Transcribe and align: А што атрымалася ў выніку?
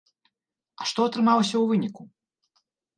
А 0.81 0.87
што 0.93 0.99
атрымалася 1.09 1.55
ў 1.59 1.65
выніку? 1.75 2.03